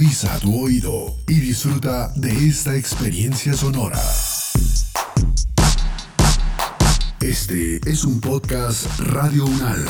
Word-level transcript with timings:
Agudiza 0.00 0.38
tu 0.38 0.64
oído 0.64 1.14
y 1.28 1.40
disfruta 1.40 2.10
de 2.16 2.30
esta 2.48 2.74
experiencia 2.74 3.52
sonora. 3.52 4.00
Este 7.20 7.78
es 7.84 8.04
un 8.04 8.18
podcast 8.18 8.86
Radio 8.98 9.44
Unal. 9.44 9.84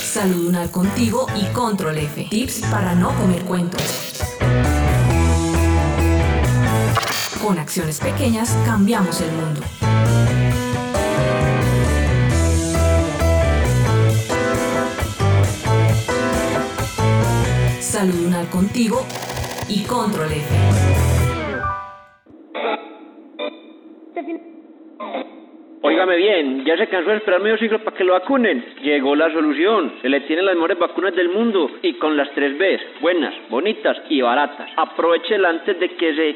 Salud 0.00 0.46
Unal 0.46 0.70
contigo 0.70 1.26
y 1.34 1.44
Control 1.46 1.98
F. 1.98 2.28
Tips 2.30 2.60
para 2.70 2.94
no 2.94 3.12
comer 3.16 3.42
cuentos. 3.42 3.82
Con 7.42 7.58
acciones 7.58 7.98
pequeñas 7.98 8.56
cambiamos 8.64 9.20
el 9.20 9.32
mundo. 9.32 9.89
Contigo 18.50 19.06
y 19.68 19.84
Control 19.84 20.32
F. 20.32 21.00
Óigame 25.82 26.16
bien, 26.16 26.64
ya 26.66 26.76
se 26.76 26.88
cansó 26.88 27.10
de 27.10 27.16
esperar 27.16 27.40
medio 27.40 27.56
siglo 27.56 27.82
para 27.82 27.96
que 27.96 28.04
lo 28.04 28.12
vacunen. 28.12 28.62
Llegó 28.82 29.16
la 29.16 29.32
solución. 29.32 29.94
Se 30.02 30.10
le 30.10 30.20
tienen 30.22 30.44
las 30.44 30.54
mejores 30.54 30.78
vacunas 30.78 31.14
del 31.16 31.30
mundo 31.30 31.70
y 31.82 31.98
con 31.98 32.16
las 32.16 32.28
tres 32.34 32.58
Bs, 32.58 33.00
buenas, 33.00 33.32
bonitas 33.48 33.96
y 34.10 34.20
baratas. 34.20 34.68
Aprovechela 34.76 35.48
antes 35.48 35.80
de 35.80 35.96
que 35.96 36.14
se... 36.14 36.28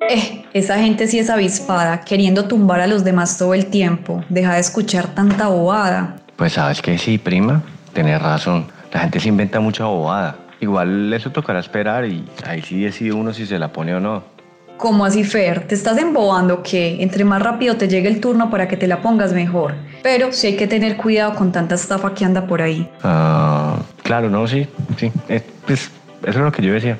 Eh, 0.00 0.44
esa 0.54 0.78
gente 0.78 1.06
sí 1.08 1.18
es 1.18 1.28
avispada, 1.28 2.04
queriendo 2.04 2.48
tumbar 2.48 2.80
a 2.80 2.86
los 2.86 3.04
demás 3.04 3.36
todo 3.36 3.52
el 3.52 3.68
tiempo. 3.68 4.24
Deja 4.28 4.54
de 4.54 4.60
escuchar 4.60 5.14
tanta 5.14 5.48
bobada. 5.48 6.16
Pues 6.36 6.52
sabes 6.52 6.80
que 6.80 6.96
sí, 6.96 7.18
prima, 7.18 7.62
tenés 7.92 8.22
razón. 8.22 8.66
La 8.92 9.00
gente 9.00 9.20
se 9.20 9.28
inventa 9.28 9.60
mucha 9.60 9.84
bobada. 9.84 10.47
Igual 10.60 11.12
eso 11.12 11.30
tocará 11.30 11.60
esperar 11.60 12.04
y 12.06 12.24
ahí 12.44 12.62
sí 12.62 12.82
decide 12.82 13.12
uno 13.12 13.32
si 13.32 13.46
se 13.46 13.58
la 13.58 13.72
pone 13.72 13.94
o 13.94 14.00
no. 14.00 14.38
¿Cómo 14.76 15.04
así, 15.04 15.24
Fer? 15.24 15.66
¿Te 15.66 15.74
estás 15.74 15.98
embobando 15.98 16.62
que 16.62 17.02
entre 17.02 17.24
más 17.24 17.42
rápido 17.42 17.76
te 17.76 17.88
llegue 17.88 18.08
el 18.08 18.20
turno 18.20 18.48
para 18.48 18.68
que 18.68 18.76
te 18.76 18.86
la 18.86 19.02
pongas 19.02 19.32
mejor? 19.32 19.74
Pero 20.04 20.32
sí 20.32 20.46
hay 20.46 20.56
que 20.56 20.68
tener 20.68 20.96
cuidado 20.96 21.34
con 21.34 21.50
tanta 21.50 21.74
estafa 21.74 22.14
que 22.14 22.24
anda 22.24 22.46
por 22.46 22.62
ahí. 22.62 22.88
Ah, 23.02 23.76
claro, 24.04 24.30
no, 24.30 24.46
sí, 24.46 24.68
sí. 24.96 25.10
Eh, 25.28 25.42
pues 25.66 25.90
eso 26.22 26.30
es 26.30 26.36
lo 26.36 26.52
que 26.52 26.62
yo 26.62 26.72
decía. 26.72 26.96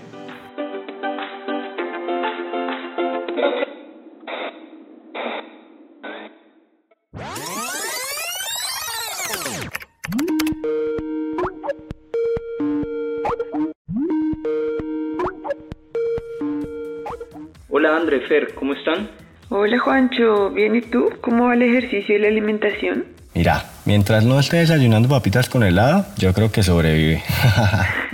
André, 17.99 18.21
Fer, 18.21 18.55
¿cómo 18.55 18.75
están? 18.75 19.11
Hola 19.49 19.77
Juancho, 19.81 20.51
bien 20.51 20.77
y 20.77 20.83
tú? 20.83 21.11
¿Cómo 21.21 21.47
va 21.47 21.55
el 21.55 21.63
ejercicio 21.63 22.15
y 22.15 22.21
la 22.21 22.29
alimentación? 22.29 23.07
Mira, 23.35 23.65
mientras 23.87 24.25
no 24.25 24.39
esté 24.39 24.59
desayunando 24.59 25.09
papitas 25.09 25.49
con 25.49 25.65
helado, 25.65 26.07
yo 26.17 26.33
creo 26.33 26.53
que 26.53 26.63
sobrevive. 26.63 27.25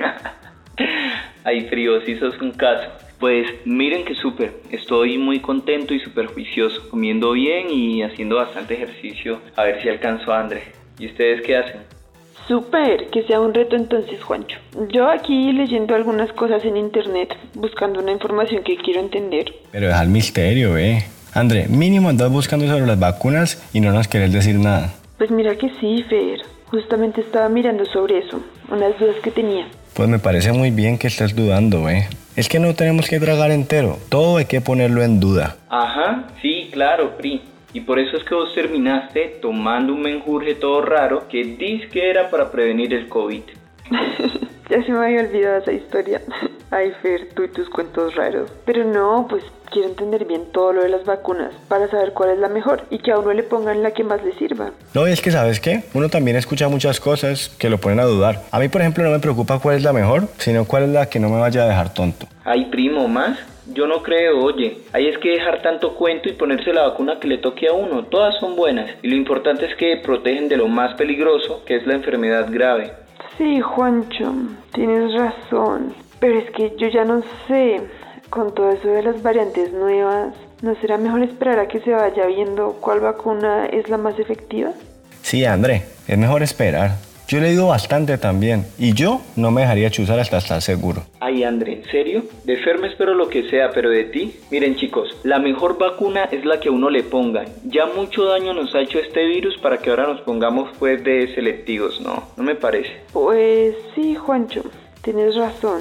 Ay, 1.45 1.69
frío, 1.69 2.01
si 2.01 2.17
sos 2.17 2.41
un 2.41 2.53
caso. 2.53 2.91
Pues 3.21 3.47
miren 3.67 4.07
que 4.07 4.15
súper, 4.15 4.55
estoy 4.71 5.19
muy 5.19 5.41
contento 5.41 5.93
y 5.93 6.01
súper 6.01 6.29
juicioso, 6.29 6.89
comiendo 6.89 7.33
bien 7.33 7.71
y 7.71 8.03
haciendo 8.03 8.37
bastante 8.37 8.75
ejercicio, 8.75 9.43
a 9.55 9.65
ver 9.65 9.83
si 9.83 9.91
alcanzo 9.91 10.33
a 10.33 10.41
André. 10.41 10.63
¿Y 10.99 11.09
ustedes 11.09 11.43
qué 11.43 11.59
hacen? 11.59 11.83
Súper, 12.47 13.09
que 13.11 13.23
sea 13.23 13.41
un 13.41 13.55
reto 13.55 13.75
entonces 13.75 14.23
Juancho. 14.23 14.59
Yo 14.91 15.09
aquí 15.09 15.53
leyendo 15.53 15.95
algunas 15.95 16.33
cosas 16.33 16.65
en 16.65 16.77
internet, 16.77 17.35
buscando 17.55 18.01
una 18.01 18.13
información 18.13 18.63
que 18.63 18.77
quiero 18.77 19.01
entender. 19.01 19.47
Pero 19.73 19.87
deja 19.87 20.03
el 20.03 20.09
misterio, 20.09 20.77
eh. 20.77 21.05
André, 21.33 21.67
mínimo 21.69 22.11
andas 22.11 22.31
buscando 22.31 22.67
sobre 22.67 22.87
las 22.87 22.99
vacunas 22.99 23.67
y 23.73 23.81
no 23.81 23.93
nos 23.93 24.09
querés 24.09 24.33
decir 24.33 24.57
nada. 24.57 24.95
Pues 25.19 25.31
mira 25.31 25.57
que 25.57 25.71
sí, 25.81 26.05
Fer. 26.09 26.43
Justamente 26.67 27.21
estaba 27.21 27.49
mirando 27.49 27.85
sobre 27.87 28.19
eso, 28.19 28.41
unas 28.69 28.99
dudas 28.99 29.17
que 29.23 29.31
tenía. 29.31 29.67
Pues 29.95 30.09
me 30.09 30.19
parece 30.19 30.53
muy 30.53 30.71
bien 30.71 30.99
que 30.99 31.07
estés 31.07 31.35
dudando, 31.35 31.89
eh. 31.89 32.09
Es 32.37 32.49
que 32.49 32.59
no 32.59 32.75
tenemos 32.75 33.09
que 33.09 33.21
tragar 33.21 33.53
entero, 33.53 33.99
todo 34.09 34.39
hay 34.39 34.47
que 34.47 34.61
ponerlo 34.61 35.03
en 35.03 35.21
duda. 35.21 35.57
Ajá, 35.71 36.25
sí, 36.43 36.69
claro, 36.73 37.17
Pri. 37.17 37.41
Y 37.75 37.81
por 37.81 37.99
eso 37.99 38.17
es 38.17 38.25
que 38.25 38.37
vos 38.37 38.55
terminaste 38.55 39.41
tomando 39.43 39.93
un 39.93 40.01
menjurje 40.01 40.55
todo 40.55 40.81
raro 40.81 41.27
que 41.29 41.43
dice 41.43 41.89
que 41.89 42.09
era 42.09 42.31
para 42.31 42.51
prevenir 42.51 42.95
el 42.95 43.09
COVID. 43.09 43.43
ya 44.71 44.83
se 44.83 44.93
me 44.93 45.05
había 45.05 45.21
olvidado 45.21 45.59
esa 45.59 45.73
historia. 45.73 46.23
Ay, 46.71 46.93
Fer, 47.03 47.29
tú 47.35 47.43
y 47.43 47.49
tus 47.49 47.69
cuentos 47.69 48.15
raros. 48.15 48.51
Pero 48.65 48.85
no, 48.85 49.27
pues 49.29 49.45
quiero 49.71 49.89
entender 49.89 50.25
bien 50.25 50.43
todo 50.53 50.73
lo 50.73 50.83
de 50.83 50.89
las 50.89 51.05
vacunas 51.05 51.53
para 51.69 51.89
saber 51.89 52.13
cuál 52.13 52.31
es 52.31 52.39
la 52.39 52.49
mejor 52.49 52.85
y 52.91 52.99
que 52.99 53.11
a 53.11 53.19
uno 53.19 53.33
le 53.33 53.43
pongan 53.43 53.83
la 53.83 53.91
que 53.91 54.05
más 54.05 54.23
le 54.25 54.33
sirva. 54.35 54.71
No, 54.95 55.07
es 55.07 55.21
que 55.21 55.33
sabes 55.33 55.59
qué, 55.59 55.83
uno 55.95 56.09
también 56.09 56.37
escucha 56.37 56.69
muchas 56.69 57.01
cosas 57.01 57.49
que 57.59 57.71
lo 57.71 57.79
ponen 57.79 57.99
a 57.99 58.05
dudar. 58.05 58.43
A 58.53 58.61
mí, 58.61 58.69
por 58.69 58.83
ejemplo, 58.83 59.03
no 59.03 59.11
me 59.11 59.19
preocupa 59.19 59.59
cuál 59.59 59.77
es 59.77 59.83
la 59.83 59.93
mejor, 59.93 60.29
sino 60.39 60.65
cuál 60.65 60.85
es 60.85 60.91
la 60.91 61.07
que 61.07 61.19
no 61.19 61.29
me 61.29 61.41
vaya 61.41 61.65
a 61.65 61.69
dejar 61.69 61.93
tonto. 61.93 62.27
Ay, 62.45 62.67
primo, 62.67 63.09
más. 63.09 63.39
Yo 63.73 63.87
no 63.87 64.03
creo, 64.03 64.41
oye, 64.45 64.79
hay 64.93 65.09
es 65.09 65.19
que 65.19 65.31
dejar 65.31 65.63
tanto 65.63 65.95
cuento 65.95 66.29
y 66.29 66.33
ponerse 66.33 66.73
la 66.73 66.89
vacuna 66.89 67.19
que 67.19 67.29
le 67.29 67.39
toque 67.39 67.69
a 67.69 67.73
uno. 67.73 68.05
Todas 68.05 68.39
son 68.39 68.57
buenas 68.57 68.91
y 69.03 69.09
lo 69.09 69.17
importante 69.17 69.65
es 69.67 69.75
que 69.77 69.97
protegen 69.97 70.49
de 70.49 70.59
lo 70.59 70.69
más 70.69 70.95
peligroso, 70.95 71.63
que 71.65 71.77
es 71.77 71.87
la 71.87 71.95
enfermedad 71.95 72.49
grave. 72.51 72.93
Sí, 73.39 73.61
Juancho, 73.61 74.33
tienes 74.73 75.15
razón. 75.15 75.95
Pero 76.21 76.39
es 76.39 76.51
que 76.51 76.75
yo 76.77 76.89
ya 76.89 77.05
no 77.05 77.23
sé, 77.49 77.81
con 78.31 78.55
todo 78.55 78.71
eso 78.71 78.89
de 78.89 79.03
las 79.03 79.23
variantes 79.23 79.73
nuevas, 79.73 80.35
¿no 80.63 80.75
será 80.77 80.99
mejor 80.99 81.23
esperar 81.23 81.59
a 81.59 81.69
que 81.69 81.81
se 81.81 81.91
vaya 81.91 82.27
viendo 82.27 82.77
cuál 82.81 83.01
vacuna 83.01 83.67
es 83.67 83.89
la 83.89 83.97
más 83.97 84.19
efectiva? 84.19 84.73
Sí, 85.23 85.45
André, 85.45 85.85
es 86.07 86.19
mejor 86.19 86.43
esperar. 86.43 86.93
Yo 87.27 87.39
he 87.39 87.41
leído 87.41 87.69
bastante 87.69 88.19
también 88.19 88.67
y 88.79 88.93
yo 88.93 89.23
no 89.37 89.51
me 89.51 89.63
dejaría 89.63 89.91
chuzar 89.91 90.21
hasta 90.21 90.37
estar 90.37 90.61
seguro. 90.61 91.05
Ay, 91.21 91.43
André, 91.43 91.73
¿en 91.73 91.85
serio? 91.85 92.25
De 92.45 92.59
Fer 92.59 92.79
me 92.79 92.89
espero 92.89 93.15
lo 93.15 93.29
que 93.31 93.49
sea, 93.49 93.71
pero 93.73 93.89
de 93.89 94.05
ti, 94.05 94.37
miren 94.51 94.77
chicos, 94.77 95.09
la 95.23 95.39
mejor 95.39 95.79
vacuna 95.79 96.25
es 96.25 96.45
la 96.45 96.61
que 96.61 96.69
uno 96.69 96.91
le 96.91 97.03
ponga. 97.03 97.45
Ya 97.65 97.87
mucho 97.87 98.25
daño 98.27 98.53
nos 98.53 98.75
ha 98.75 98.83
hecho 98.83 98.99
este 98.99 99.25
virus 99.27 99.57
para 99.57 99.79
que 99.79 99.89
ahora 99.89 100.07
nos 100.07 100.21
pongamos 100.21 100.71
pues 100.79 101.03
de 101.03 101.35
selectivos, 101.35 101.99
¿no? 102.01 102.25
No 102.37 102.45
me 102.45 102.57
parece. 102.57 102.91
Pues 103.13 103.75
sí, 103.95 104.15
Juancho, 104.15 104.63
tienes 105.03 105.35
razón. 105.35 105.81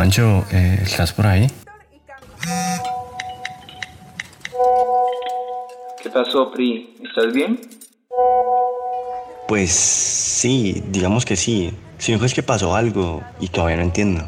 Juancho, 0.00 0.46
eh, 0.50 0.78
¿estás 0.82 1.12
por 1.12 1.26
ahí? 1.26 1.46
¿Qué 6.02 6.08
pasó, 6.08 6.50
Pri? 6.50 6.96
¿Estás 7.04 7.30
bien? 7.34 7.60
Pues 9.46 9.70
sí, 9.70 10.82
digamos 10.88 11.26
que 11.26 11.36
sí. 11.36 11.76
Sino 11.98 12.24
es 12.24 12.32
que 12.32 12.42
pasó 12.42 12.74
algo 12.74 13.22
y 13.40 13.48
todavía 13.48 13.76
no 13.76 13.82
entiendo. 13.82 14.24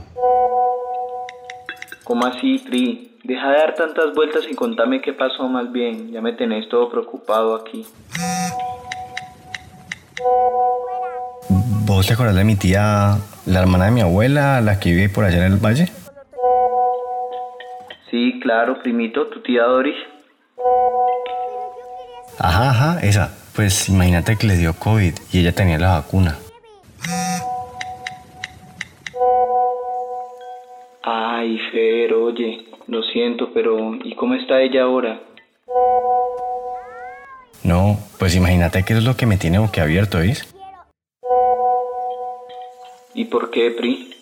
¿Cómo 2.04 2.26
así, 2.26 2.58
Pri? 2.58 3.16
Deja 3.24 3.48
de 3.52 3.56
dar 3.56 3.74
tantas 3.74 4.14
vueltas 4.14 4.42
y 4.50 4.54
contame 4.54 5.00
qué 5.00 5.14
pasó 5.14 5.48
más 5.48 5.72
bien. 5.72 6.12
Ya 6.12 6.20
me 6.20 6.34
tenés 6.34 6.68
todo 6.68 6.90
preocupado 6.90 7.56
aquí. 7.56 7.86
¿Vos 11.86 12.06
te 12.06 12.12
acordás 12.12 12.34
de 12.34 12.44
mi 12.44 12.56
tía, 12.56 13.16
la 13.46 13.60
hermana 13.60 13.86
de 13.86 13.90
mi 13.90 14.00
abuela, 14.00 14.60
la 14.60 14.78
que 14.78 14.90
vive 14.90 15.08
por 15.08 15.24
allá 15.24 15.38
en 15.46 15.52
el 15.52 15.58
valle? 15.58 15.88
Sí, 18.10 18.38
claro, 18.42 18.78
primito, 18.82 19.26
tu 19.28 19.40
tía 19.42 19.62
Doris. 19.64 19.96
Ajá, 22.38 22.70
ajá, 22.70 23.00
esa. 23.02 23.34
Pues 23.54 23.88
imagínate 23.88 24.36
que 24.36 24.46
le 24.46 24.56
dio 24.56 24.74
COVID 24.74 25.14
y 25.30 25.40
ella 25.40 25.52
tenía 25.52 25.78
la 25.78 26.00
vacuna. 26.00 26.38
Ay, 31.04 31.58
Fer, 31.70 32.14
oye, 32.14 32.66
lo 32.86 33.02
siento, 33.02 33.50
pero 33.52 33.94
¿y 34.02 34.14
cómo 34.14 34.34
está 34.34 34.60
ella 34.60 34.84
ahora? 34.84 35.20
No, 37.62 37.98
pues 38.18 38.34
imagínate 38.34 38.84
que 38.84 38.94
es 38.94 39.04
lo 39.04 39.16
que 39.16 39.26
me 39.26 39.36
tiene 39.36 39.58
boquiabierto, 39.58 40.18
¿veis? 40.18 40.46
¿Y 43.14 43.24
por 43.26 43.50
qué, 43.50 43.70
Pri? 43.70 44.14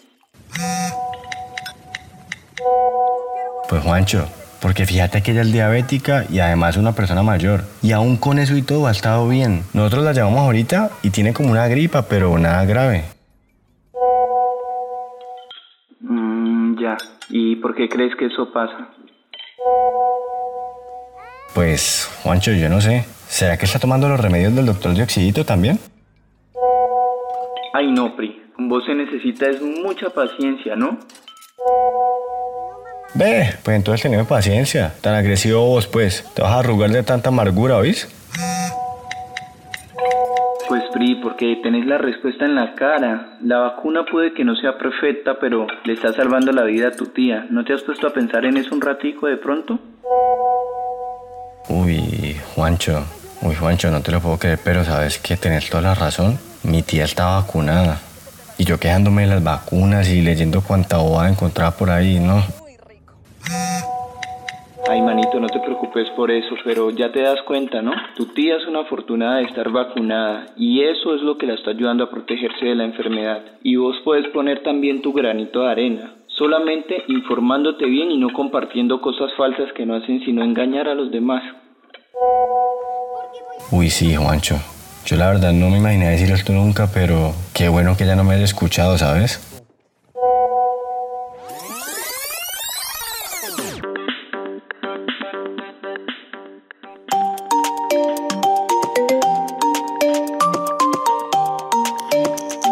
Pues 3.69 3.83
Juancho, 3.83 4.27
porque 4.61 4.87
fíjate 4.87 5.23
que 5.23 5.33
ella 5.33 5.43
es 5.43 5.53
diabética 5.53 6.27
y 6.29 6.41
además 6.41 6.75
es 6.75 6.81
una 6.81 6.93
persona 6.93 7.23
mayor. 7.23 7.65
Y 7.83 7.93
aún 7.93 8.17
con 8.17 8.39
eso 8.39 8.57
y 8.57 8.63
todo 8.63 8.87
ha 8.87 8.91
estado 8.91 9.29
bien. 9.29 9.65
Nosotros 9.73 10.05
la 10.05 10.13
llamamos 10.13 10.41
ahorita 10.41 10.91
y 11.03 11.11
tiene 11.11 11.33
como 11.33 11.51
una 11.51 11.69
gripa, 11.69 12.03
pero 12.03 12.37
nada 12.39 12.65
grave. 12.65 13.05
¿Y 17.31 17.57
por 17.57 17.75
qué 17.77 17.89
crees 17.89 18.15
que 18.17 18.27
eso 18.27 18.53
pasa? 18.53 18.89
Pues, 21.55 22.11
Juancho, 22.23 22.53
yo 22.53 22.69
no 22.69 22.81
sé. 22.81 23.05
¿Será 23.29 23.57
que 23.57 23.67
está 23.67 23.79
tomando 23.79 24.09
los 24.09 24.19
remedios 24.19 24.55
del 24.55 24.67
doctor 24.67 24.95
Dioxidito 24.95 25.45
también? 25.45 25.79
Ay, 27.73 27.93
no, 27.93 28.17
Pri. 28.17 28.43
Vos 28.69 28.85
se 28.85 28.95
necesita 28.95 29.49
es 29.49 29.63
mucha 29.63 30.11
paciencia, 30.11 30.77
¿no? 30.77 30.99
Ve, 33.15 33.55
pues 33.65 33.77
entonces 33.77 34.03
teneme 34.03 34.25
paciencia. 34.25 34.93
Tan 35.01 35.15
agresivo 35.15 35.65
vos, 35.67 35.87
pues. 35.87 36.25
Te 36.35 36.43
vas 36.43 36.53
a 36.53 36.59
arrugar 36.59 36.91
de 36.91 37.03
tanta 37.03 37.31
amargura, 37.31 37.77
¿oís? 37.79 38.09
Pues 40.69 40.83
Pri, 40.93 41.17
porque 41.17 41.59
tenés 41.63 41.87
la 41.87 41.97
respuesta 41.99 42.45
en 42.45 42.55
la 42.55 42.75
cara. 42.75 43.39
La 43.43 43.59
vacuna 43.59 44.05
puede 44.05 44.35
que 44.35 44.45
no 44.45 44.55
sea 44.55 44.77
perfecta, 44.77 45.39
pero 45.41 45.67
le 45.85 45.95
está 45.95 46.13
salvando 46.13 46.53
la 46.53 46.65
vida 46.65 46.89
a 46.89 46.93
tu 46.93 47.07
tía. 47.07 47.47
¿No 47.51 47.65
te 47.65 47.73
has 47.73 47.83
puesto 47.83 48.07
a 48.07 48.11
pensar 48.13 48.45
en 48.45 48.59
eso 48.59 48.75
un 48.75 48.83
ratico 48.83 49.27
de 49.27 49.39
pronto? 49.39 49.79
Uy, 51.69 52.37
Juancho. 52.55 53.05
Uy, 53.41 53.55
Juancho, 53.55 53.91
no 53.91 54.03
te 54.03 54.13
lo 54.13 54.21
puedo 54.21 54.39
creer, 54.39 54.59
pero 54.63 54.85
sabes 54.85 55.19
que 55.19 55.39
tenés 55.39 55.71
toda 55.71 55.83
la 55.83 55.95
razón. 55.95 56.39
Mi 56.63 56.83
tía 56.83 57.05
está 57.05 57.37
vacunada. 57.37 58.01
Y 58.61 58.65
yo 58.67 58.79
quejándome 58.79 59.23
de 59.23 59.29
las 59.29 59.43
vacunas 59.43 60.07
y 60.11 60.21
leyendo 60.21 60.61
cuánta 60.61 60.99
bobada 60.99 61.31
encontraba 61.31 61.71
por 61.71 61.89
ahí, 61.89 62.19
¿no? 62.19 62.45
Ay, 64.87 65.01
manito, 65.01 65.41
no 65.41 65.47
te 65.47 65.61
preocupes 65.61 66.11
por 66.11 66.31
eso, 66.31 66.55
pero 66.63 66.91
ya 66.91 67.11
te 67.11 67.23
das 67.23 67.41
cuenta, 67.47 67.81
¿no? 67.81 67.93
Tu 68.17 68.27
tía 68.27 68.59
es 68.59 68.67
una 68.67 68.81
afortunada 68.81 69.37
de 69.37 69.45
estar 69.45 69.71
vacunada 69.71 70.49
y 70.59 70.83
eso 70.83 71.15
es 71.15 71.23
lo 71.23 71.39
que 71.39 71.47
la 71.47 71.55
está 71.55 71.71
ayudando 71.71 72.05
a 72.05 72.11
protegerse 72.11 72.67
de 72.67 72.75
la 72.75 72.85
enfermedad. 72.85 73.41
Y 73.63 73.77
vos 73.77 73.97
puedes 74.05 74.29
poner 74.29 74.63
también 74.63 75.01
tu 75.01 75.15
granito 75.15 75.63
de 75.63 75.71
arena, 75.71 76.13
solamente 76.27 77.05
informándote 77.09 77.87
bien 77.87 78.11
y 78.11 78.19
no 78.19 78.31
compartiendo 78.31 79.01
cosas 79.01 79.31
falsas 79.39 79.73
que 79.75 79.87
no 79.87 79.95
hacen 79.95 80.21
sino 80.27 80.45
engañar 80.45 80.87
a 80.87 80.95
los 80.95 81.11
demás. 81.11 81.43
Uy, 83.71 83.89
sí, 83.89 84.15
Juancho. 84.15 84.57
Yo 85.07 85.17
la 85.17 85.29
verdad 85.29 85.53
no 85.53 85.71
me 85.71 85.79
imaginé 85.79 86.11
decir 86.11 86.31
esto 86.31 86.53
nunca, 86.53 86.89
pero 86.93 87.35
qué 87.53 87.69
bueno 87.69 87.97
que 87.97 88.07
ya 88.07 88.15
no 88.15 88.23
me 88.25 88.35
haya 88.35 88.45
escuchado, 88.45 88.97
¿sabes? 88.97 89.41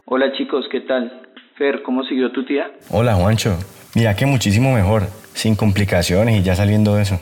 Hola 0.07 0.33
chicos, 0.37 0.67
¿qué 0.71 0.81
tal? 0.83 1.23
Fer, 1.57 1.83
¿cómo 1.83 2.05
siguió 2.05 2.31
tu 2.33 2.45
tía? 2.45 2.71
Hola, 2.91 3.15
Juancho. 3.15 3.59
Mira 3.95 4.15
que 4.15 4.27
muchísimo 4.27 4.73
mejor, 4.73 5.09
sin 5.35 5.57
complicaciones 5.57 6.37
y 6.37 6.43
ya 6.43 6.55
saliendo 6.55 6.95
de 6.95 7.03
eso. 7.03 7.21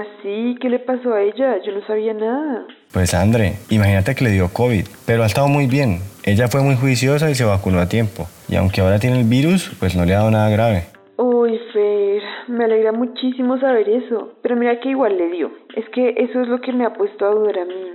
Uy, 0.00 0.06
Fer, 0.22 0.30
¿cómo 0.50 0.54
así? 0.54 0.56
¿Qué 0.60 0.68
le 0.68 0.78
pasó 0.78 1.14
a 1.14 1.22
ella? 1.22 1.56
Yo 1.64 1.72
no 1.72 1.86
sabía 1.86 2.14
nada. 2.14 2.66
Pues 2.92 3.14
André, 3.14 3.54
imagínate 3.68 4.14
que 4.14 4.24
le 4.24 4.30
dio 4.30 4.48
COVID, 4.48 4.84
pero 5.06 5.22
ha 5.22 5.26
estado 5.26 5.48
muy 5.48 5.66
bien. 5.66 6.00
Ella 6.24 6.48
fue 6.48 6.62
muy 6.62 6.76
juiciosa 6.76 7.30
y 7.30 7.34
se 7.34 7.44
vacunó 7.44 7.80
a 7.80 7.88
tiempo. 7.88 8.28
Y 8.48 8.56
aunque 8.56 8.80
ahora 8.80 8.98
tiene 8.98 9.18
el 9.18 9.24
virus, 9.24 9.70
pues 9.78 9.94
no 9.96 10.04
le 10.04 10.14
ha 10.14 10.18
dado 10.18 10.30
nada 10.30 10.48
grave. 10.50 10.84
Uy, 11.16 11.58
Fer, 11.72 12.22
me 12.48 12.64
alegra 12.64 12.92
muchísimo 12.92 13.58
saber 13.58 13.88
eso. 13.88 14.34
Pero 14.42 14.56
mira 14.56 14.80
que 14.80 14.90
igual 14.90 15.16
le 15.16 15.30
dio. 15.30 15.50
Es 15.76 15.84
que 15.94 16.14
eso 16.16 16.40
es 16.40 16.48
lo 16.48 16.60
que 16.60 16.72
me 16.72 16.84
ha 16.84 16.92
puesto 16.92 17.26
a 17.26 17.30
dudar 17.30 17.58
a 17.58 17.64
mí. 17.64 17.90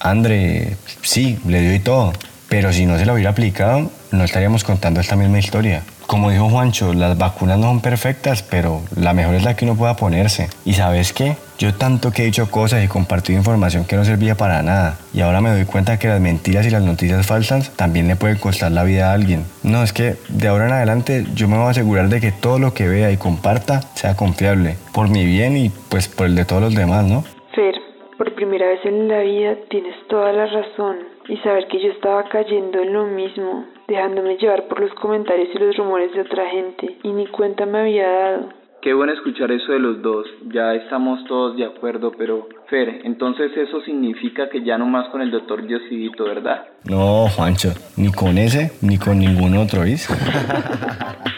André, 0.00 0.76
sí, 1.02 1.38
le 1.48 1.60
dio 1.60 1.74
y 1.74 1.80
todo. 1.80 2.12
Pero 2.48 2.72
si 2.72 2.86
no 2.86 2.98
se 2.98 3.06
lo 3.06 3.14
hubiera 3.14 3.30
aplicado, 3.30 3.90
no 4.12 4.24
estaríamos 4.24 4.64
contando 4.64 5.00
esta 5.00 5.16
misma 5.16 5.38
historia. 5.38 5.82
Como 6.06 6.30
dijo 6.30 6.48
Juancho, 6.48 6.92
las 6.92 7.16
vacunas 7.16 7.58
no 7.58 7.66
son 7.66 7.80
perfectas, 7.80 8.42
pero 8.42 8.82
la 8.94 9.14
mejor 9.14 9.34
es 9.34 9.44
la 9.44 9.56
que 9.56 9.64
uno 9.64 9.74
pueda 9.74 9.96
ponerse. 9.96 10.48
¿Y 10.64 10.74
sabes 10.74 11.12
qué? 11.12 11.36
Yo 11.58 11.74
tanto 11.74 12.10
que 12.10 12.22
he 12.22 12.26
dicho 12.26 12.50
cosas 12.50 12.84
y 12.84 12.88
compartido 12.88 13.38
información 13.38 13.84
que 13.84 13.96
no 13.96 14.04
servía 14.04 14.34
para 14.34 14.62
nada. 14.62 14.98
Y 15.14 15.20
ahora 15.20 15.40
me 15.40 15.50
doy 15.50 15.64
cuenta 15.64 15.98
que 15.98 16.08
las 16.08 16.20
mentiras 16.20 16.66
y 16.66 16.70
las 16.70 16.82
noticias 16.82 17.26
falsas 17.26 17.74
también 17.76 18.08
le 18.08 18.16
pueden 18.16 18.38
costar 18.38 18.72
la 18.72 18.84
vida 18.84 19.10
a 19.10 19.14
alguien. 19.14 19.44
No, 19.62 19.82
es 19.82 19.92
que 19.92 20.16
de 20.28 20.48
ahora 20.48 20.66
en 20.66 20.72
adelante 20.72 21.24
yo 21.34 21.48
me 21.48 21.56
voy 21.56 21.66
a 21.66 21.70
asegurar 21.70 22.08
de 22.08 22.20
que 22.20 22.32
todo 22.32 22.58
lo 22.58 22.74
que 22.74 22.88
vea 22.88 23.10
y 23.10 23.16
comparta 23.16 23.80
sea 23.94 24.14
confiable. 24.14 24.76
Por 24.92 25.08
mi 25.08 25.24
bien 25.24 25.56
y 25.56 25.70
pues 25.88 26.08
por 26.08 26.26
el 26.26 26.34
de 26.34 26.44
todos 26.44 26.60
los 26.60 26.74
demás, 26.74 27.06
¿no? 27.06 27.24
Fer, 27.54 27.74
por 28.18 28.34
primera 28.34 28.66
vez 28.66 28.84
en 28.84 29.08
la 29.08 29.20
vida 29.20 29.54
tienes 29.70 29.94
toda 30.08 30.32
la 30.32 30.46
razón. 30.46 30.96
Y 31.28 31.36
saber 31.38 31.66
que 31.68 31.82
yo 31.82 31.90
estaba 31.92 32.24
cayendo 32.28 32.80
en 32.80 32.92
lo 32.92 33.06
mismo, 33.06 33.64
dejándome 33.88 34.36
llevar 34.36 34.68
por 34.68 34.80
los 34.80 34.92
comentarios 34.94 35.48
y 35.54 35.58
los 35.58 35.76
rumores 35.76 36.12
de 36.12 36.22
otra 36.22 36.48
gente, 36.50 36.98
y 37.02 37.12
ni 37.12 37.26
cuenta 37.26 37.66
me 37.66 37.80
había 37.80 38.08
dado. 38.08 38.48
Qué 38.84 38.92
bueno 38.92 39.14
escuchar 39.14 39.50
eso 39.50 39.72
de 39.72 39.78
los 39.78 40.02
dos. 40.02 40.26
Ya 40.52 40.74
estamos 40.74 41.24
todos 41.24 41.56
de 41.56 41.64
acuerdo, 41.64 42.12
pero 42.18 42.46
Fer, 42.68 43.00
entonces 43.04 43.50
eso 43.56 43.80
significa 43.80 44.50
que 44.50 44.62
ya 44.62 44.76
no 44.76 44.84
más 44.84 45.08
con 45.08 45.22
el 45.22 45.30
doctor 45.30 45.66
Diosidito, 45.66 46.24
¿verdad? 46.24 46.66
No, 46.84 47.26
Juancho, 47.34 47.70
ni 47.96 48.12
con 48.12 48.36
ese, 48.36 48.72
ni 48.82 48.98
con 48.98 49.18
ningún 49.18 49.56
otro, 49.56 49.84
¿viste? 49.84 50.12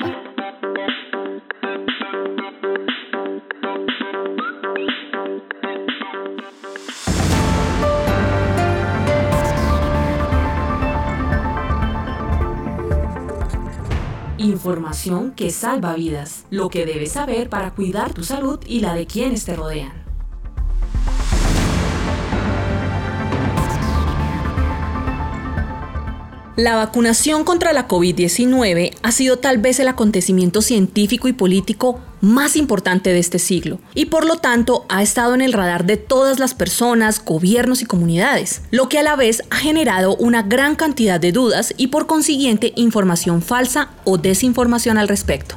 Información 14.66 15.30
que 15.30 15.50
salva 15.50 15.94
vidas. 15.94 16.44
Lo 16.50 16.70
que 16.70 16.84
debes 16.86 17.12
saber 17.12 17.48
para 17.48 17.70
cuidar 17.70 18.12
tu 18.12 18.24
salud 18.24 18.58
y 18.66 18.80
la 18.80 18.94
de 18.94 19.06
quienes 19.06 19.44
te 19.44 19.54
rodean. 19.54 19.92
La 26.56 26.74
vacunación 26.74 27.44
contra 27.44 27.72
la 27.72 27.86
COVID-19 27.86 28.96
ha 29.02 29.12
sido 29.12 29.38
tal 29.38 29.58
vez 29.58 29.78
el 29.78 29.86
acontecimiento 29.86 30.60
científico 30.62 31.28
y 31.28 31.32
político 31.32 32.00
más 32.26 32.56
importante 32.56 33.12
de 33.12 33.18
este 33.18 33.38
siglo 33.38 33.78
y 33.94 34.06
por 34.06 34.26
lo 34.26 34.36
tanto 34.36 34.84
ha 34.88 35.02
estado 35.02 35.34
en 35.34 35.40
el 35.40 35.52
radar 35.52 35.86
de 35.86 35.96
todas 35.96 36.38
las 36.38 36.54
personas, 36.54 37.24
gobiernos 37.24 37.82
y 37.82 37.86
comunidades, 37.86 38.62
lo 38.70 38.88
que 38.88 38.98
a 38.98 39.02
la 39.02 39.16
vez 39.16 39.42
ha 39.50 39.56
generado 39.56 40.16
una 40.16 40.42
gran 40.42 40.74
cantidad 40.76 41.20
de 41.20 41.32
dudas 41.32 41.72
y 41.76 41.88
por 41.88 42.06
consiguiente 42.06 42.72
información 42.76 43.42
falsa 43.42 43.90
o 44.04 44.18
desinformación 44.18 44.98
al 44.98 45.08
respecto. 45.08 45.56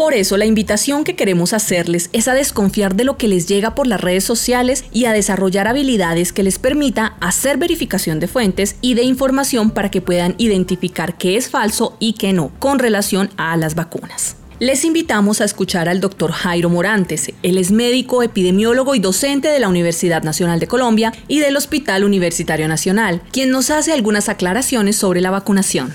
Por 0.00 0.14
eso 0.14 0.38
la 0.38 0.46
invitación 0.46 1.04
que 1.04 1.14
queremos 1.14 1.52
hacerles 1.52 2.08
es 2.14 2.26
a 2.26 2.32
desconfiar 2.32 2.94
de 2.94 3.04
lo 3.04 3.18
que 3.18 3.28
les 3.28 3.46
llega 3.46 3.74
por 3.74 3.86
las 3.86 4.00
redes 4.00 4.24
sociales 4.24 4.86
y 4.94 5.04
a 5.04 5.12
desarrollar 5.12 5.68
habilidades 5.68 6.32
que 6.32 6.42
les 6.42 6.58
permita 6.58 7.18
hacer 7.20 7.58
verificación 7.58 8.18
de 8.18 8.26
fuentes 8.26 8.76
y 8.80 8.94
de 8.94 9.02
información 9.02 9.72
para 9.72 9.90
que 9.90 10.00
puedan 10.00 10.36
identificar 10.38 11.18
qué 11.18 11.36
es 11.36 11.50
falso 11.50 11.98
y 12.00 12.14
qué 12.14 12.32
no 12.32 12.50
con 12.60 12.78
relación 12.78 13.28
a 13.36 13.54
las 13.58 13.74
vacunas. 13.74 14.36
Les 14.58 14.86
invitamos 14.86 15.42
a 15.42 15.44
escuchar 15.44 15.86
al 15.86 16.00
doctor 16.00 16.32
Jairo 16.32 16.70
Morantes. 16.70 17.30
Él 17.42 17.58
es 17.58 17.70
médico, 17.70 18.22
epidemiólogo 18.22 18.94
y 18.94 19.00
docente 19.00 19.48
de 19.48 19.60
la 19.60 19.68
Universidad 19.68 20.22
Nacional 20.22 20.60
de 20.60 20.66
Colombia 20.66 21.12
y 21.28 21.40
del 21.40 21.58
Hospital 21.58 22.04
Universitario 22.04 22.68
Nacional, 22.68 23.20
quien 23.32 23.50
nos 23.50 23.68
hace 23.68 23.92
algunas 23.92 24.30
aclaraciones 24.30 24.96
sobre 24.96 25.20
la 25.20 25.30
vacunación. 25.30 25.94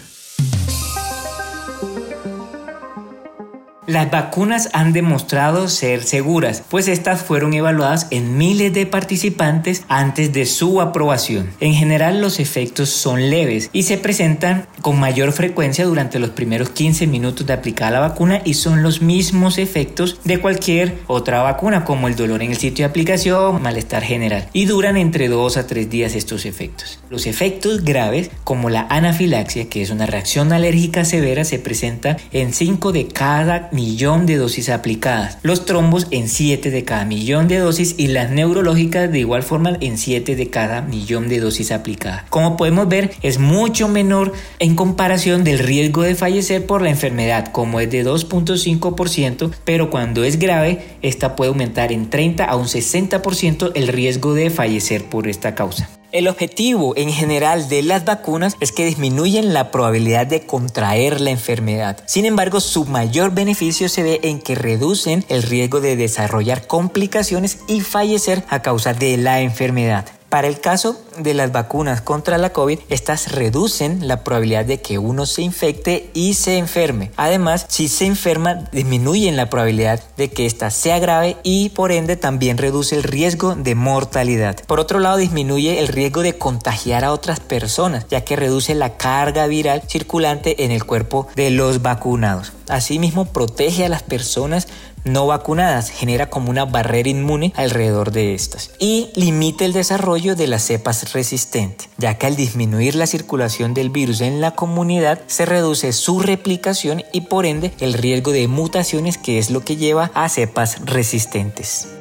Las 3.88 4.10
vacunas 4.10 4.70
han 4.74 4.94
demostrado 4.94 5.68
ser 5.68 6.01
seguras, 6.01 6.63
pues 6.70 6.88
estas 6.88 7.22
fueron 7.22 7.54
evaluadas 7.54 8.08
en 8.10 8.36
miles 8.36 8.74
de 8.74 8.88
participantes 8.88 9.84
antes 9.89 10.34
de 10.34 10.48
su 10.48 10.82
aprobación. 10.82 11.51
En 11.60 11.74
general 11.74 12.20
los 12.20 12.39
efectos 12.39 12.89
son 12.89 13.30
leves 13.30 13.70
y 13.74 13.84
se 13.84 14.00
presentan 14.00 14.65
con 14.82 15.00
mayor 15.00 15.34
frecuencia 15.34 15.86
durante 15.86 16.18
los 16.18 16.32
primeros 16.32 16.70
15 16.70 17.06
minutos 17.06 17.46
de 17.46 17.54
aplicar 17.54 17.94
la 17.94 18.00
vacuna 18.00 18.42
y 18.44 18.56
son 18.56 18.82
los 18.82 19.04
mismos 19.04 19.60
efectos 19.60 20.20
de 20.24 20.39
cualquier 20.39 20.98
otra 21.06 21.44
vacuna 21.44 21.86
como 21.86 22.08
el 22.08 22.15
dolor 22.15 22.42
en 22.42 22.51
el 22.51 22.58
sitio 22.58 22.86
de 22.86 22.89
aplicación, 22.89 23.62
malestar 23.62 24.01
general 24.01 24.50
y 24.51 24.65
duran 24.65 24.98
entre 24.98 25.27
2 25.27 25.58
a 25.58 25.68
3 25.68 25.88
días 25.88 26.15
estos 26.15 26.48
efectos. 26.48 27.00
Los 27.12 27.27
efectos 27.27 27.84
graves 27.84 28.32
como 28.44 28.72
la 28.72 28.88
anafilaxia, 28.89 29.70
que 29.70 29.84
es 29.84 29.92
una 29.92 30.08
reacción 30.08 30.51
alérgica 30.54 31.06
severa, 31.06 31.44
se 31.44 31.60
presenta 31.60 32.18
en 32.32 32.51
5 32.51 32.92
de 32.92 33.08
cada 33.08 33.70
millón 33.75 34.25
de 34.25 34.38
dosis 34.38 34.70
aplicadas, 34.70 35.38
los 35.44 35.65
trombos 35.65 36.08
en 36.12 36.29
7 36.29 36.72
de 36.72 36.84
cada 36.84 37.05
millón 37.05 37.48
de 37.48 37.60
dosis 37.60 37.96
y 37.98 38.08
las 38.08 38.32
neurológicas 38.32 39.12
de 39.12 39.20
igual 39.20 39.44
forma 39.44 39.77
en 39.82 39.98
7 39.98 40.36
de 40.36 40.50
cada 40.50 40.82
millón 40.82 41.27
de 41.27 41.39
dosis 41.39 41.72
aplicadas. 41.72 42.24
Como 42.29 42.58
podemos 42.58 42.88
ver, 42.88 43.12
es 43.22 43.38
mucho 43.38 43.88
menor 43.88 44.34
en 44.60 44.75
comparación 44.75 45.44
del 45.44 45.60
riesgo 45.60 46.01
de 46.03 46.15
fallecer 46.15 46.65
por 46.65 46.82
la 46.82 46.89
enfermedad, 46.89 47.51
como 47.51 47.79
es 47.79 47.91
de 47.91 48.05
2.5%, 48.05 49.51
pero 49.63 49.89
cuando 49.89 50.24
es 50.24 50.39
grave, 50.39 50.98
esta 51.01 51.36
puede 51.36 51.50
aumentar 51.50 51.91
en 51.91 52.10
30 52.10 52.46
a 52.46 52.55
un 52.55 52.65
60% 52.65 53.72
el 53.75 53.88
riesgo 53.89 54.34
de 54.34 54.50
fallecer 54.50 55.03
por 55.05 55.27
esta 55.27 55.53
causa. 55.55 55.89
El 56.16 56.30
objetivo 56.30 56.96
en 56.96 57.12
general 57.12 57.68
de 57.68 57.82
las 57.82 58.06
vacunas 58.06 58.56
es 58.62 58.72
que 58.72 58.86
disminuyen 58.86 59.54
la 59.54 59.70
probabilidad 59.70 60.26
de 60.26 60.46
contraer 60.46 61.20
la 61.20 61.32
enfermedad. 61.32 61.98
Sin 62.06 62.24
embargo, 62.24 62.62
su 62.62 62.86
mayor 62.86 63.32
beneficio 63.32 63.90
se 63.90 64.02
ve 64.02 64.22
en 64.24 64.40
que 64.40 64.56
reducen 64.56 65.26
el 65.28 65.44
riesgo 65.44 65.82
de 65.82 65.98
desarrollar 65.98 66.68
complicaciones 66.68 67.58
y 67.68 67.82
fallecer 67.82 68.46
a 68.48 68.62
causa 68.62 68.94
de 68.94 69.18
la 69.18 69.42
enfermedad. 69.42 70.06
Para 70.36 70.50
el 70.50 70.60
caso 70.60 70.98
de 71.18 71.34
las 71.34 71.54
vacunas 71.54 72.01
contra 72.01 72.38
la 72.38 72.51
COVID, 72.51 72.80
estas 72.89 73.32
reducen 73.32 74.06
la 74.06 74.25
probabilidad 74.25 74.65
de 74.65 74.82
que 74.82 74.98
uno 74.98 75.25
se 75.25 75.44
infecte 75.44 76.10
y 76.13 76.34
se 76.34 76.58
enferme. 76.58 77.10
Además, 77.15 77.65
si 77.70 77.88
se 77.88 78.06
enferma, 78.06 78.56
disminuyen 78.74 79.38
la 79.38 79.50
probabilidad 79.50 80.04
de 80.18 80.30
que 80.30 80.46
ésta 80.46 80.72
sea 80.72 81.00
grave 81.00 81.38
y 81.44 81.70
por 81.70 81.94
ende 81.94 82.18
también 82.18 82.58
reduce 82.58 82.98
el 82.98 83.04
riesgo 83.04 83.56
de 83.56 83.75
mortalidad. 83.75 84.60
Por 84.68 84.82
otro 84.82 85.00
lado, 85.00 85.15
disminuye 85.15 85.80
el 85.80 85.88
riesgo 85.88 86.22
de 86.22 86.38
contagiar 86.38 87.06
a 87.06 87.13
otras 87.13 87.39
personas, 87.39 88.06
ya 88.10 88.25
que 88.25 88.36
reduce 88.36 88.75
la 88.75 88.98
carga 88.98 89.48
viral 89.48 89.84
circulante 89.88 90.65
en 90.65 90.72
el 90.72 90.84
cuerpo 90.84 91.30
de 91.38 91.50
los 91.50 91.82
vacunados. 91.82 92.51
Asimismo, 92.68 93.24
protege 93.24 93.86
a 93.86 93.89
las 93.89 94.04
personas 94.04 94.68
no 95.06 95.28
vacunadas, 95.28 95.90
genera 95.90 96.30
como 96.30 96.50
una 96.50 96.66
barrera 96.66 97.10
inmune 97.10 97.54
alrededor 97.56 98.12
de 98.12 98.34
estas 98.34 98.72
y 98.80 99.10
limita 99.16 99.64
el 99.64 99.74
desarrollo 99.74 100.36
de 100.36 100.48
las 100.48 100.64
cepas 100.64 101.14
resistentes, 101.14 101.90
ya 101.98 102.18
que 102.18 102.28
al 102.28 102.36
disminuir 102.36 102.96
la 102.96 103.08
circulación 103.08 103.74
del 103.74 103.90
virus 103.90 104.22
en 104.22 104.42
la 104.42 104.52
comunidad 104.52 105.22
se 105.28 105.46
reduce 105.46 105.94
su 105.94 106.20
replicación 106.20 107.04
y 107.14 107.22
por 107.22 107.46
ende 107.46 107.72
el 107.80 107.94
riesgo 107.94 108.32
de 108.32 108.48
mutaciones 108.48 109.18
que 109.18 109.38
es 109.38 109.50
lo 109.50 109.64
que 109.64 109.78
lleva 109.78 110.12
a 110.14 110.28
cepas 110.28 110.86
resistentes. 110.86 111.95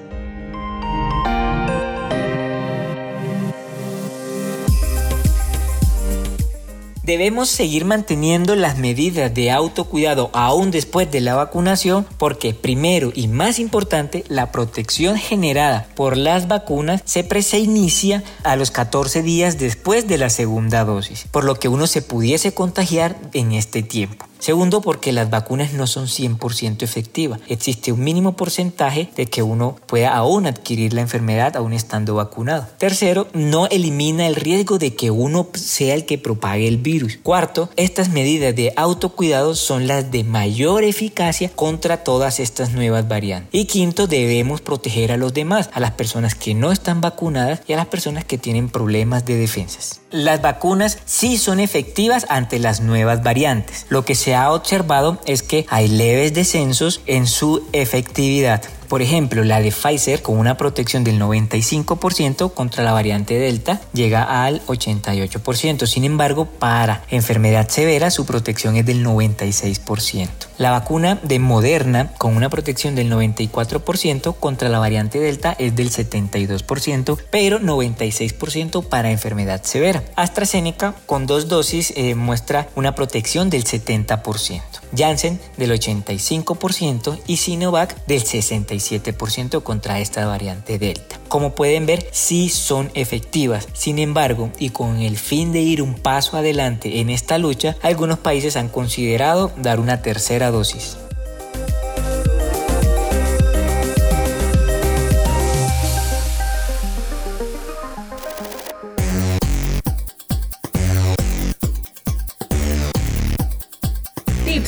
Debemos 7.04 7.50
seguir 7.50 7.84
manteniendo 7.84 8.56
las 8.56 8.78
medidas 8.78 9.34
de 9.34 9.50
autocuidado 9.50 10.30
aún 10.32 10.70
después 10.70 11.10
de 11.10 11.20
la 11.20 11.34
vacunación 11.34 12.06
porque 12.16 12.54
primero 12.54 13.12
y 13.14 13.28
más 13.28 13.58
importante, 13.58 14.24
la 14.28 14.50
protección 14.50 15.18
generada 15.18 15.86
por 15.96 16.16
las 16.16 16.48
vacunas 16.48 17.02
se, 17.04 17.26
inicia 17.58 18.24
a 18.42 18.56
los 18.56 18.70
14 18.70 19.22
días 19.22 19.58
después 19.58 20.08
de 20.08 20.16
la 20.16 20.30
segunda 20.30 20.82
dosis, 20.84 21.26
por 21.30 21.44
lo 21.44 21.56
que 21.56 21.68
uno 21.68 21.86
se 21.86 22.00
pudiese 22.00 22.54
contagiar 22.54 23.18
en 23.34 23.52
este 23.52 23.82
tiempo. 23.82 24.24
Segundo, 24.38 24.82
porque 24.82 25.12
las 25.12 25.30
vacunas 25.30 25.72
no 25.72 25.86
son 25.86 26.06
100% 26.06 26.82
efectivas. 26.82 27.40
Existe 27.48 27.92
un 27.92 28.04
mínimo 28.04 28.36
porcentaje 28.36 29.08
de 29.16 29.24
que 29.24 29.42
uno 29.42 29.76
pueda 29.86 30.14
aún 30.14 30.46
adquirir 30.46 30.92
la 30.92 31.00
enfermedad 31.00 31.56
aún 31.56 31.72
estando 31.72 32.16
vacunado. 32.16 32.66
Tercero, 32.76 33.26
no 33.32 33.68
elimina 33.68 34.26
el 34.26 34.36
riesgo 34.36 34.76
de 34.78 34.94
que 34.94 35.10
uno 35.10 35.48
sea 35.54 35.94
el 35.94 36.04
que 36.04 36.18
propague 36.18 36.68
el 36.68 36.76
virus. 36.76 36.93
Cuarto, 37.22 37.70
estas 37.76 38.08
medidas 38.08 38.54
de 38.54 38.72
autocuidado 38.76 39.54
son 39.54 39.86
las 39.86 40.10
de 40.10 40.24
mayor 40.24 40.84
eficacia 40.84 41.48
contra 41.48 42.04
todas 42.04 42.40
estas 42.40 42.72
nuevas 42.72 43.08
variantes. 43.08 43.48
Y 43.52 43.66
quinto, 43.66 44.06
debemos 44.06 44.60
proteger 44.60 45.12
a 45.12 45.16
los 45.16 45.34
demás, 45.34 45.70
a 45.72 45.80
las 45.80 45.92
personas 45.92 46.34
que 46.34 46.54
no 46.54 46.72
están 46.72 47.00
vacunadas 47.00 47.62
y 47.66 47.72
a 47.72 47.76
las 47.76 47.86
personas 47.86 48.24
que 48.24 48.38
tienen 48.38 48.68
problemas 48.68 49.24
de 49.24 49.36
defensas. 49.36 50.00
Las 50.14 50.40
vacunas 50.40 50.98
sí 51.06 51.38
son 51.38 51.58
efectivas 51.58 52.24
ante 52.28 52.60
las 52.60 52.80
nuevas 52.80 53.24
variantes. 53.24 53.84
Lo 53.88 54.04
que 54.04 54.14
se 54.14 54.36
ha 54.36 54.52
observado 54.52 55.18
es 55.26 55.42
que 55.42 55.66
hay 55.68 55.88
leves 55.88 56.32
descensos 56.32 57.00
en 57.06 57.26
su 57.26 57.66
efectividad. 57.72 58.62
Por 58.94 59.02
ejemplo, 59.02 59.42
la 59.42 59.60
de 59.60 59.72
Pfizer, 59.72 60.22
con 60.22 60.38
una 60.38 60.56
protección 60.56 61.02
del 61.02 61.20
95% 61.20 62.54
contra 62.54 62.84
la 62.84 62.92
variante 62.92 63.36
Delta, 63.36 63.80
llega 63.92 64.44
al 64.44 64.64
88%. 64.66 65.86
Sin 65.86 66.04
embargo, 66.04 66.46
para 66.46 67.02
enfermedad 67.10 67.68
severa, 67.68 68.12
su 68.12 68.24
protección 68.24 68.76
es 68.76 68.86
del 68.86 69.04
96%. 69.04 70.28
La 70.58 70.70
vacuna 70.70 71.18
de 71.24 71.40
Moderna, 71.40 72.12
con 72.18 72.36
una 72.36 72.50
protección 72.50 72.94
del 72.94 73.10
94% 73.10 74.36
contra 74.38 74.68
la 74.68 74.78
variante 74.78 75.18
Delta, 75.18 75.56
es 75.58 75.74
del 75.74 75.90
72%, 75.90 77.18
pero 77.32 77.58
96% 77.58 78.86
para 78.86 79.10
enfermedad 79.10 79.64
severa. 79.64 80.03
AstraZeneca, 80.16 80.94
con 81.06 81.26
dos 81.26 81.48
dosis, 81.48 81.92
eh, 81.96 82.14
muestra 82.14 82.68
una 82.74 82.94
protección 82.94 83.50
del 83.50 83.64
70%. 83.64 84.62
Janssen 84.96 85.40
del 85.56 85.72
85% 85.72 87.18
y 87.26 87.38
Sinovac 87.38 88.06
del 88.06 88.22
67% 88.22 89.62
contra 89.62 90.00
esta 90.00 90.26
variante 90.26 90.78
Delta. 90.78 91.18
Como 91.28 91.54
pueden 91.54 91.86
ver, 91.86 92.06
sí 92.12 92.48
son 92.48 92.90
efectivas. 92.94 93.68
Sin 93.72 93.98
embargo, 93.98 94.50
y 94.58 94.70
con 94.70 95.00
el 95.00 95.16
fin 95.16 95.52
de 95.52 95.60
ir 95.60 95.82
un 95.82 95.94
paso 95.94 96.36
adelante 96.36 97.00
en 97.00 97.10
esta 97.10 97.38
lucha, 97.38 97.76
algunos 97.82 98.18
países 98.18 98.56
han 98.56 98.68
considerado 98.68 99.52
dar 99.56 99.80
una 99.80 100.02
tercera 100.02 100.50
dosis. 100.50 100.96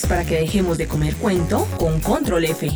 Para 0.05 0.25
que 0.25 0.37
dejemos 0.37 0.79
de 0.79 0.87
comer 0.87 1.17
cuento 1.17 1.67
con 1.79 2.01
Control 2.01 2.45
F. 2.45 2.71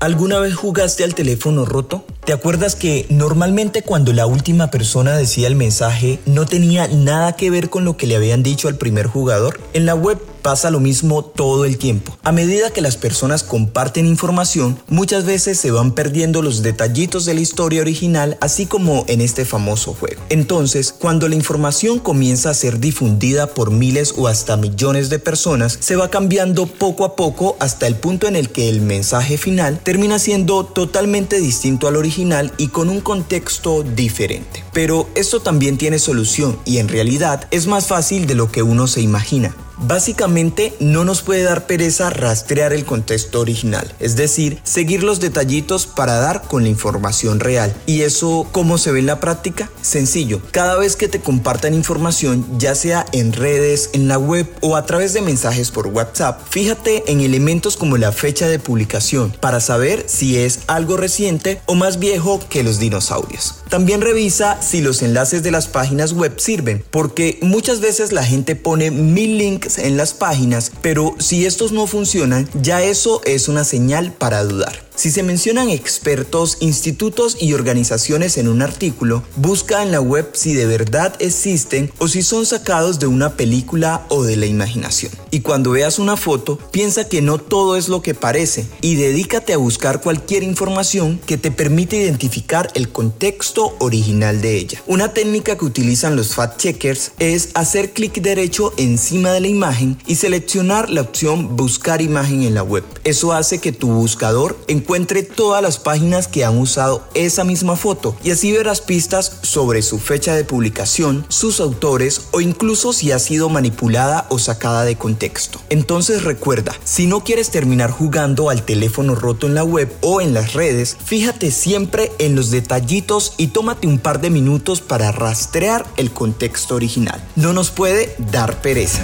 ¿Alguna 0.00 0.38
vez 0.38 0.54
jugaste 0.54 1.02
al 1.02 1.14
teléfono 1.14 1.64
roto? 1.64 2.04
¿Te 2.24 2.32
acuerdas 2.32 2.76
que 2.76 3.06
normalmente 3.08 3.82
cuando 3.82 4.12
la 4.12 4.26
última 4.26 4.70
persona 4.70 5.16
decía 5.16 5.46
el 5.46 5.56
mensaje 5.56 6.18
no 6.26 6.46
tenía 6.46 6.88
nada 6.88 7.36
que 7.36 7.50
ver 7.50 7.70
con 7.70 7.84
lo 7.84 7.96
que 7.96 8.06
le 8.06 8.16
habían 8.16 8.42
dicho 8.42 8.68
al 8.68 8.76
primer 8.76 9.06
jugador? 9.06 9.60
En 9.72 9.86
la 9.86 9.94
web 9.94 10.18
pasa 10.44 10.70
lo 10.70 10.78
mismo 10.78 11.24
todo 11.24 11.64
el 11.64 11.78
tiempo. 11.78 12.14
A 12.22 12.30
medida 12.30 12.70
que 12.70 12.82
las 12.82 12.98
personas 12.98 13.42
comparten 13.42 14.06
información, 14.06 14.78
muchas 14.88 15.24
veces 15.24 15.58
se 15.58 15.70
van 15.70 15.92
perdiendo 15.92 16.42
los 16.42 16.62
detallitos 16.62 17.24
de 17.24 17.32
la 17.32 17.40
historia 17.40 17.80
original, 17.80 18.36
así 18.42 18.66
como 18.66 19.06
en 19.08 19.22
este 19.22 19.46
famoso 19.46 19.94
juego. 19.94 20.20
Entonces, 20.28 20.92
cuando 20.92 21.28
la 21.28 21.34
información 21.34 21.98
comienza 21.98 22.50
a 22.50 22.54
ser 22.54 22.78
difundida 22.78 23.46
por 23.46 23.70
miles 23.70 24.12
o 24.18 24.28
hasta 24.28 24.58
millones 24.58 25.08
de 25.08 25.18
personas, 25.18 25.78
se 25.80 25.96
va 25.96 26.10
cambiando 26.10 26.66
poco 26.66 27.06
a 27.06 27.16
poco 27.16 27.56
hasta 27.58 27.86
el 27.86 27.94
punto 27.94 28.28
en 28.28 28.36
el 28.36 28.50
que 28.50 28.68
el 28.68 28.82
mensaje 28.82 29.38
final 29.38 29.80
termina 29.82 30.18
siendo 30.18 30.66
totalmente 30.66 31.40
distinto 31.40 31.88
al 31.88 31.96
original 31.96 32.52
y 32.58 32.68
con 32.68 32.90
un 32.90 33.00
contexto 33.00 33.82
diferente. 33.82 34.62
Pero 34.74 35.08
esto 35.14 35.40
también 35.40 35.78
tiene 35.78 35.98
solución 35.98 36.58
y 36.66 36.78
en 36.78 36.88
realidad 36.88 37.48
es 37.50 37.66
más 37.66 37.86
fácil 37.86 38.26
de 38.26 38.34
lo 38.34 38.52
que 38.52 38.62
uno 38.62 38.86
se 38.86 39.00
imagina. 39.00 39.56
Básicamente 39.78 40.74
no 40.78 41.04
nos 41.04 41.22
puede 41.22 41.42
dar 41.42 41.66
pereza 41.66 42.10
rastrear 42.10 42.72
el 42.72 42.84
contexto 42.84 43.40
original, 43.40 43.92
es 43.98 44.16
decir, 44.16 44.60
seguir 44.62 45.02
los 45.02 45.20
detallitos 45.20 45.86
para 45.86 46.14
dar 46.14 46.42
con 46.42 46.62
la 46.62 46.68
información 46.68 47.40
real. 47.40 47.74
¿Y 47.86 48.02
eso 48.02 48.46
cómo 48.52 48.78
se 48.78 48.92
ve 48.92 49.00
en 49.00 49.06
la 49.06 49.20
práctica? 49.20 49.70
Sencillo, 49.82 50.40
cada 50.52 50.76
vez 50.76 50.96
que 50.96 51.08
te 51.08 51.20
compartan 51.20 51.74
información, 51.74 52.46
ya 52.58 52.74
sea 52.74 53.04
en 53.12 53.32
redes, 53.32 53.90
en 53.92 54.08
la 54.08 54.18
web 54.18 54.48
o 54.60 54.76
a 54.76 54.86
través 54.86 55.12
de 55.12 55.22
mensajes 55.22 55.70
por 55.70 55.88
WhatsApp, 55.88 56.40
fíjate 56.48 57.10
en 57.10 57.20
elementos 57.20 57.76
como 57.76 57.96
la 57.96 58.12
fecha 58.12 58.48
de 58.48 58.58
publicación 58.58 59.36
para 59.40 59.60
saber 59.60 60.04
si 60.06 60.38
es 60.38 60.60
algo 60.66 60.96
reciente 60.96 61.60
o 61.66 61.74
más 61.74 61.98
viejo 61.98 62.40
que 62.48 62.62
los 62.62 62.78
dinosaurios. 62.78 63.56
También 63.68 64.02
revisa 64.02 64.62
si 64.62 64.80
los 64.80 65.02
enlaces 65.02 65.42
de 65.42 65.50
las 65.50 65.66
páginas 65.66 66.12
web 66.12 66.38
sirven, 66.38 66.84
porque 66.90 67.38
muchas 67.42 67.80
veces 67.80 68.12
la 68.12 68.24
gente 68.24 68.54
pone 68.54 68.90
mil 68.90 69.38
links 69.38 69.63
en 69.78 69.96
las 69.96 70.12
páginas, 70.12 70.70
pero 70.82 71.14
si 71.18 71.46
estos 71.46 71.72
no 71.72 71.86
funcionan, 71.86 72.48
ya 72.60 72.82
eso 72.82 73.20
es 73.24 73.48
una 73.48 73.64
señal 73.64 74.12
para 74.12 74.44
dudar. 74.44 74.84
Si 74.96 75.10
se 75.10 75.24
mencionan 75.24 75.70
expertos, 75.70 76.58
institutos 76.60 77.36
y 77.40 77.52
organizaciones 77.54 78.38
en 78.38 78.46
un 78.46 78.62
artículo, 78.62 79.24
busca 79.34 79.82
en 79.82 79.90
la 79.90 80.00
web 80.00 80.30
si 80.34 80.54
de 80.54 80.66
verdad 80.66 81.16
existen 81.18 81.90
o 81.98 82.06
si 82.06 82.22
son 82.22 82.46
sacados 82.46 83.00
de 83.00 83.08
una 83.08 83.36
película 83.36 84.06
o 84.08 84.22
de 84.22 84.36
la 84.36 84.46
imaginación. 84.46 85.10
Y 85.32 85.40
cuando 85.40 85.72
veas 85.72 85.98
una 85.98 86.16
foto, 86.16 86.60
piensa 86.70 87.08
que 87.08 87.22
no 87.22 87.38
todo 87.38 87.76
es 87.76 87.88
lo 87.88 88.02
que 88.02 88.14
parece 88.14 88.66
y 88.82 88.94
dedícate 88.94 89.52
a 89.52 89.56
buscar 89.56 90.00
cualquier 90.00 90.44
información 90.44 91.20
que 91.26 91.38
te 91.38 91.50
permita 91.50 91.96
identificar 91.96 92.70
el 92.74 92.88
contexto 92.88 93.74
original 93.80 94.40
de 94.40 94.56
ella. 94.58 94.80
Una 94.86 95.12
técnica 95.12 95.58
que 95.58 95.64
utilizan 95.64 96.14
los 96.14 96.36
fact 96.36 96.60
checkers 96.60 97.10
es 97.18 97.48
hacer 97.54 97.92
clic 97.94 98.22
derecho 98.22 98.72
encima 98.76 99.32
de 99.32 99.40
la 99.40 99.48
imagen 99.48 99.98
y 100.06 100.14
seleccionar 100.14 100.88
la 100.88 101.00
opción 101.00 101.56
buscar 101.56 102.00
imagen 102.00 102.44
en 102.44 102.54
la 102.54 102.62
web. 102.62 102.84
Eso 103.02 103.32
hace 103.32 103.58
que 103.58 103.72
tu 103.72 103.88
buscador 103.88 104.56
encuentre 104.68 104.83
encuentre 104.84 105.22
todas 105.22 105.62
las 105.62 105.78
páginas 105.78 106.28
que 106.28 106.44
han 106.44 106.58
usado 106.58 107.04
esa 107.14 107.42
misma 107.42 107.74
foto 107.74 108.14
y 108.22 108.32
así 108.32 108.52
verás 108.52 108.82
pistas 108.82 109.38
sobre 109.40 109.80
su 109.80 109.98
fecha 109.98 110.34
de 110.34 110.44
publicación, 110.44 111.24
sus 111.28 111.58
autores 111.58 112.26
o 112.32 112.42
incluso 112.42 112.92
si 112.92 113.10
ha 113.10 113.18
sido 113.18 113.48
manipulada 113.48 114.26
o 114.28 114.38
sacada 114.38 114.84
de 114.84 114.96
contexto. 114.96 115.58
Entonces 115.70 116.22
recuerda, 116.22 116.74
si 116.84 117.06
no 117.06 117.24
quieres 117.24 117.50
terminar 117.50 117.90
jugando 117.90 118.50
al 118.50 118.62
teléfono 118.66 119.14
roto 119.14 119.46
en 119.46 119.54
la 119.54 119.64
web 119.64 119.90
o 120.02 120.20
en 120.20 120.34
las 120.34 120.52
redes, 120.52 120.98
fíjate 121.02 121.50
siempre 121.50 122.12
en 122.18 122.36
los 122.36 122.50
detallitos 122.50 123.32
y 123.38 123.46
tómate 123.46 123.86
un 123.86 123.98
par 123.98 124.20
de 124.20 124.28
minutos 124.28 124.82
para 124.82 125.12
rastrear 125.12 125.86
el 125.96 126.10
contexto 126.10 126.74
original. 126.74 127.26
No 127.36 127.54
nos 127.54 127.70
puede 127.70 128.14
dar 128.18 128.60
pereza. 128.60 129.00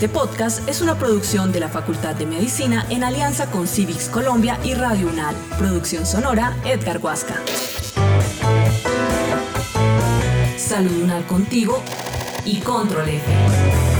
Este 0.00 0.14
podcast 0.14 0.66
es 0.66 0.80
una 0.80 0.94
producción 0.98 1.52
de 1.52 1.60
la 1.60 1.68
Facultad 1.68 2.14
de 2.14 2.24
Medicina 2.24 2.86
en 2.88 3.04
alianza 3.04 3.50
con 3.50 3.66
Civics 3.66 4.08
Colombia 4.08 4.58
y 4.64 4.72
Radio 4.72 5.08
UNAL. 5.08 5.36
Producción 5.58 6.06
sonora 6.06 6.56
Edgar 6.64 7.00
Huasca. 7.02 7.34
Salud 10.56 11.02
UNAL 11.02 11.26
contigo 11.26 11.82
y 12.46 12.60
Control 12.60 13.10
F. 13.10 13.99